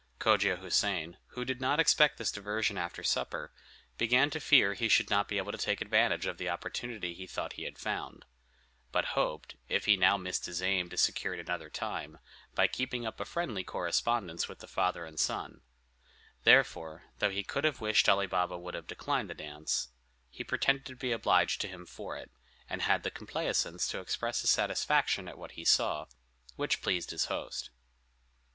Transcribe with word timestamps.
Cogia 0.17 0.57
Houssain, 0.57 1.17
who 1.35 1.45
did 1.45 1.61
not 1.61 1.79
expect 1.79 2.17
this 2.17 2.31
diversion 2.31 2.75
after 2.75 3.03
supper, 3.03 3.53
began 3.99 4.31
to 4.31 4.39
fear 4.39 4.73
he 4.73 4.89
should 4.89 5.11
not 5.11 5.27
be 5.27 5.37
able 5.37 5.51
to 5.51 5.59
take 5.59 5.79
advantage 5.79 6.25
of 6.25 6.39
the 6.39 6.49
opportunity 6.49 7.13
he 7.13 7.27
thought 7.27 7.53
he 7.53 7.65
had 7.65 7.77
found; 7.77 8.25
but 8.91 9.05
hoped, 9.13 9.57
if 9.69 9.85
he 9.85 9.95
now 9.95 10.17
missed 10.17 10.47
his 10.47 10.59
aim 10.59 10.89
to 10.89 10.97
secure 10.97 11.35
it 11.35 11.39
another 11.39 11.69
time, 11.69 12.17
by 12.55 12.65
keeping 12.65 13.05
up 13.05 13.19
a 13.19 13.25
friendly 13.25 13.63
correspondence 13.63 14.47
with 14.49 14.57
the 14.57 14.67
father 14.67 15.05
and 15.05 15.19
son; 15.19 15.61
therefore, 16.45 17.03
though 17.19 17.29
he 17.29 17.43
could 17.43 17.63
have 17.63 17.79
wished 17.79 18.09
Ali 18.09 18.25
Baba 18.25 18.57
would 18.57 18.73
have 18.73 18.87
declined 18.87 19.29
the 19.29 19.35
dance, 19.35 19.89
he 20.31 20.43
pretended 20.43 20.87
to 20.87 20.95
be 20.95 21.11
obliged 21.11 21.61
to 21.61 21.67
him 21.67 21.85
for 21.85 22.17
it, 22.17 22.31
and 22.67 22.81
had 22.81 23.03
the 23.03 23.11
complaisance 23.11 23.87
to 23.89 23.99
express 23.99 24.41
his 24.41 24.49
satisfaction 24.49 25.27
at 25.27 25.37
what 25.37 25.51
he 25.51 25.63
saw, 25.63 26.07
which 26.55 26.81
pleased 26.81 27.11
his 27.11 27.25
host. 27.25 27.69